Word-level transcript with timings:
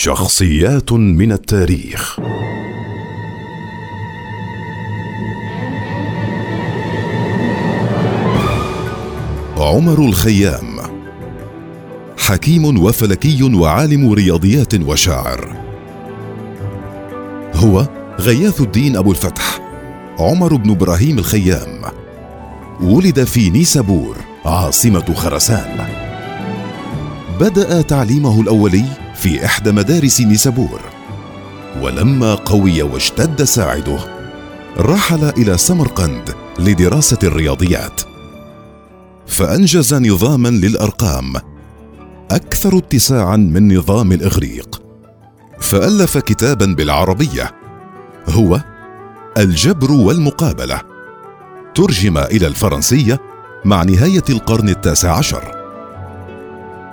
شخصيات 0.00 0.92
من 0.92 1.32
التاريخ. 1.32 2.20
عمر 9.56 9.98
الخيام 9.98 10.78
حكيم 12.18 12.82
وفلكي 12.84 13.54
وعالم 13.54 14.12
رياضيات 14.12 14.74
وشاعر 14.74 15.56
هو 17.54 17.88
غياث 18.20 18.60
الدين 18.60 18.96
أبو 18.96 19.10
الفتح 19.10 19.60
عمر 20.18 20.56
بن 20.56 20.70
إبراهيم 20.70 21.18
الخيام. 21.18 21.82
ولد 22.80 23.24
في 23.24 23.50
نيسابور 23.50 24.16
عاصمة 24.44 25.14
خرسان. 25.14 25.86
بدأ 27.40 27.82
تعليمه 27.82 28.40
الأولي 28.40 29.07
في 29.18 29.44
إحدى 29.44 29.72
مدارس 29.72 30.20
نيسابور. 30.20 30.80
ولما 31.82 32.34
قوي 32.34 32.82
واشتد 32.82 33.42
ساعده 33.42 33.98
رحل 34.78 35.24
إلى 35.24 35.58
سمرقند 35.58 36.34
لدراسة 36.58 37.18
الرياضيات. 37.22 38.00
فأنجز 39.26 39.94
نظاما 39.94 40.48
للأرقام 40.48 41.32
أكثر 42.30 42.78
اتساعا 42.78 43.36
من 43.36 43.76
نظام 43.76 44.12
الإغريق. 44.12 44.82
فألف 45.60 46.18
كتابا 46.18 46.66
بالعربية 46.66 47.54
هو 48.28 48.60
الجبر 49.38 49.92
والمقابلة. 49.92 50.80
ترجم 51.74 52.18
إلى 52.18 52.46
الفرنسية 52.46 53.20
مع 53.64 53.82
نهاية 53.82 54.24
القرن 54.30 54.68
التاسع 54.68 55.16
عشر. 55.16 55.57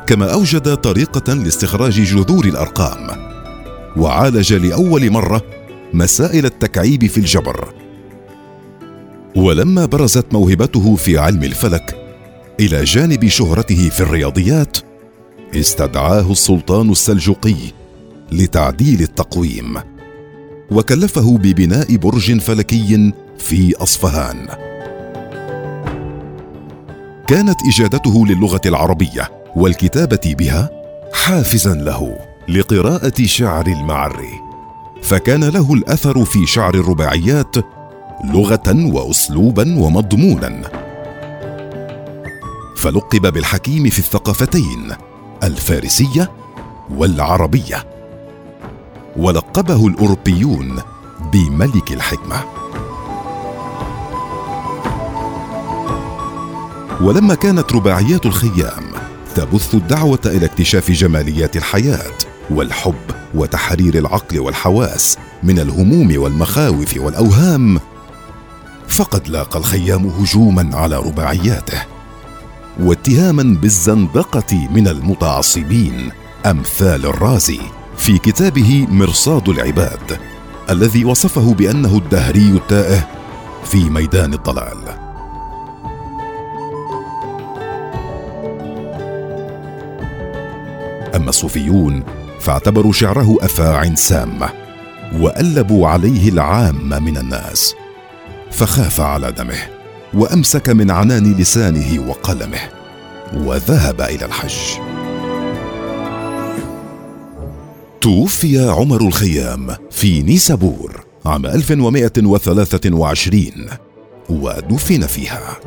كما 0.07 0.33
أوجد 0.33 0.75
طريقة 0.75 1.33
لاستخراج 1.33 2.01
جذور 2.01 2.45
الأرقام. 2.45 3.07
وعالج 3.97 4.53
لأول 4.53 5.11
مرة 5.11 5.41
مسائل 5.93 6.45
التكعيب 6.45 7.05
في 7.05 7.17
الجبر. 7.17 7.73
ولما 9.35 9.85
برزت 9.85 10.25
موهبته 10.33 10.95
في 10.95 11.17
علم 11.17 11.43
الفلك 11.43 11.95
إلى 12.59 12.83
جانب 12.83 13.27
شهرته 13.27 13.89
في 13.89 13.99
الرياضيات 13.99 14.77
استدعاه 15.55 16.31
السلطان 16.31 16.89
السلجوقي 16.89 17.55
لتعديل 18.31 19.01
التقويم. 19.01 19.77
وكلفه 20.71 21.37
ببناء 21.37 21.95
برج 21.95 22.39
فلكي 22.39 23.13
في 23.37 23.75
أصفهان. 23.75 24.47
كانت 27.27 27.55
إجادته 27.67 28.25
للغة 28.27 28.61
العربية 28.65 29.44
والكتابة 29.55 30.35
بها 30.37 30.69
حافزا 31.13 31.73
له 31.73 32.17
لقراءة 32.49 33.23
شعر 33.25 33.67
المعري 33.67 34.41
فكان 35.01 35.43
له 35.43 35.73
الأثر 35.73 36.25
في 36.25 36.45
شعر 36.45 36.73
الرباعيات 36.73 37.55
لغة 38.23 38.93
واسلوبا 38.93 39.79
ومضمونا. 39.79 40.61
فلقب 42.75 43.33
بالحكيم 43.33 43.89
في 43.89 43.99
الثقافتين 43.99 44.93
الفارسية 45.43 46.31
والعربية. 46.89 47.83
ولقبه 49.17 49.87
الأوروبيون 49.87 50.81
بملك 51.33 51.91
الحكمة. 51.91 52.43
ولما 57.01 57.35
كانت 57.35 57.73
رباعيات 57.73 58.25
الخيام 58.25 58.94
تبث 59.35 59.75
الدعوة 59.75 60.19
إلى 60.25 60.45
اكتشاف 60.45 60.91
جماليات 60.91 61.57
الحياة 61.57 62.11
والحب 62.49 62.95
وتحرير 63.33 63.97
العقل 63.97 64.39
والحواس 64.39 65.17
من 65.43 65.59
الهموم 65.59 66.13
والمخاوف 66.17 66.97
والأوهام. 66.97 67.79
فقد 68.87 69.27
لاقى 69.27 69.59
الخيام 69.59 70.07
هجوما 70.07 70.77
على 70.77 70.97
رباعياته 70.97 71.81
واتهاما 72.79 73.43
بالزندقة 73.61 74.69
من 74.73 74.87
المتعصبين. 74.87 76.11
أمثال 76.45 77.05
الرازي 77.05 77.59
في 77.97 78.17
كتابه 78.17 78.87
مرصاد 78.89 79.49
العباد 79.49 80.19
الذي 80.69 81.05
وصفه 81.05 81.53
بأنه 81.53 81.97
الدهري 81.97 82.49
التائه 82.49 83.07
في 83.65 83.89
ميدان 83.89 84.33
الضلال. 84.33 85.04
اما 91.25 91.29
الصوفيون 91.29 92.03
فاعتبروا 92.39 92.91
شعره 92.91 93.37
أفاع 93.41 93.95
سامه 93.95 94.49
وألبوا 95.19 95.87
عليه 95.87 96.29
العامه 96.29 96.99
من 96.99 97.17
الناس. 97.17 97.75
فخاف 98.51 99.01
على 99.01 99.31
دمه 99.31 99.57
وأمسك 100.13 100.69
من 100.69 100.91
عنان 100.91 101.33
لسانه 101.33 102.09
وقلمه 102.09 102.59
وذهب 103.33 104.01
إلى 104.01 104.25
الحج. 104.25 104.79
توفي 108.01 108.69
عمر 108.69 109.01
الخيام 109.01 109.75
في 109.91 110.21
نيسابور 110.21 111.03
عام 111.25 111.45
1123 111.45 113.51
ودفن 114.29 115.07
فيها. 115.07 115.59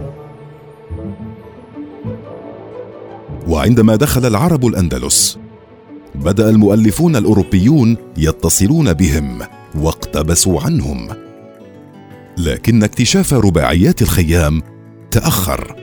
وعندما 3.48 3.96
دخل 3.96 4.26
العرب 4.26 4.66
الأندلس 4.66 5.38
بدأ 6.14 6.50
المؤلفون 6.50 7.16
الأوروبيون 7.16 7.96
يتصلون 8.16 8.92
بهم 8.92 9.38
واقتبسوا 9.74 10.60
عنهم. 10.60 11.08
لكن 12.38 12.82
اكتشاف 12.82 13.34
رباعيات 13.34 14.02
الخيام 14.02 14.62
تأخر 15.10 15.76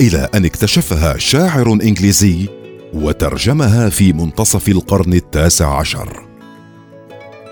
إلى 0.00 0.28
أن 0.34 0.44
اكتشفها 0.44 1.18
شاعر 1.18 1.72
إنجليزي 1.72 2.48
وترجمها 2.94 3.88
في 3.88 4.12
منتصف 4.12 4.68
القرن 4.68 5.12
التاسع 5.12 5.78
عشر. 5.78 6.26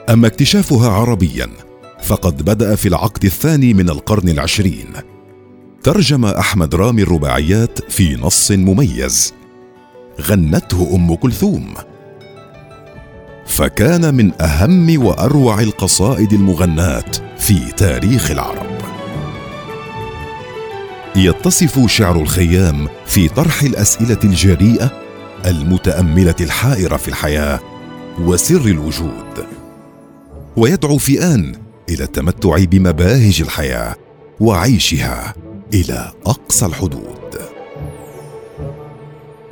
أما 0.09 0.27
اكتشافها 0.27 0.91
عربيا 0.91 1.49
فقد 2.03 2.43
بدأ 2.43 2.75
في 2.75 2.89
العقد 2.89 3.25
الثاني 3.25 3.75
من 3.75 3.91
القرن 3.91 4.29
العشرين. 4.29 4.89
ترجم 5.83 6.25
أحمد 6.25 6.75
رامي 6.75 7.03
الرباعيات 7.03 7.93
في 7.93 8.17
نص 8.17 8.51
مميز. 8.51 9.35
غنته 10.21 10.95
أم 10.95 11.15
كلثوم. 11.15 11.75
فكان 13.49 14.15
من 14.15 14.43
أهم 14.43 15.07
وأروع 15.07 15.61
القصائد 15.61 16.33
المغناه 16.33 17.05
في 17.39 17.73
تاريخ 17.77 18.31
العرب. 18.31 18.79
يتصف 21.17 21.87
شعر 21.87 22.21
الخيام 22.21 22.89
في 23.07 23.29
طرح 23.29 23.63
الأسئلة 23.63 24.19
الجريئة 24.25 24.93
المتأملة 25.47 26.35
الحائرة 26.41 26.97
في 26.97 27.09
الحياة 27.09 27.61
وسر 28.21 28.61
الوجود. 28.61 29.47
ويدعو 30.57 30.99
في 30.99 31.35
ان 31.35 31.55
إلى 31.89 32.05
التمتع 32.05 32.65
بمباهج 32.65 33.41
الحياة 33.41 33.95
وعيشها 34.41 35.35
إلى 35.75 36.13
أقصى 36.27 36.67
الحدود. 36.67 37.19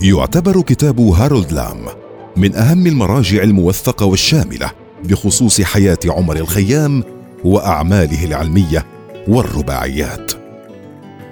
يعتبر 0.03 0.61
كتاب 0.62 1.01
هارولد 1.01 1.53
لام 1.53 2.06
من 2.37 2.55
أهم 2.55 2.87
المراجع 2.87 3.43
الموثقة 3.43 4.07
والشاملة 4.07 4.71
بخصوص 5.05 5.61
حياة 5.61 5.99
عمر 6.07 6.37
الخيام 6.37 7.05
وأعماله 7.45 8.25
العلمية 8.25 8.87
والرباعيات. 9.29 10.33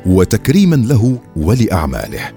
وتكريما 0.07 0.77
له 0.77 1.19
ولأعماله. 1.37 2.33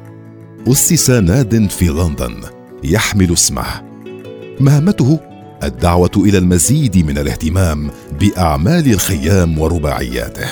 أسس 0.68 1.10
ناد 1.10 1.70
في 1.70 1.88
لندن 1.88 2.36
يحمل 2.84 3.34
اسمه. 3.34 3.82
مهمته 4.60 5.20
الدعوة 5.64 6.12
إلى 6.18 6.38
المزيد 6.38 6.98
من 6.98 7.18
الاهتمام 7.18 7.92
بأعمال 8.20 8.94
الخيام 8.94 9.60
ورباعياته. 9.60 10.48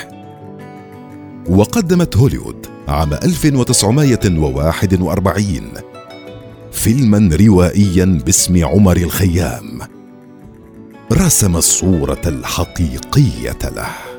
وقدمت 1.50 2.18
هوليوود 2.18 2.66
عام 2.88 3.14
1941 3.14 5.95
فيلما 6.86 7.36
روائيا 7.36 8.22
باسم 8.26 8.66
عمر 8.66 8.98
الخيام 8.98 9.80
رسم 11.12 11.56
الصورة 11.56 12.22
الحقيقية 12.26 13.58
له. 13.76 14.15